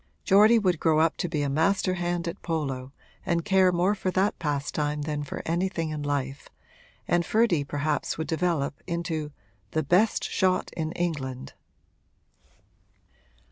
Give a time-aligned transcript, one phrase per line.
[0.23, 2.91] Geordie would grow up to be a master hand at polo
[3.23, 6.49] and care more for that pastime than for anything in life,
[7.07, 9.31] and Ferdy perhaps would develop into
[9.73, 11.53] 'the best shot in England.'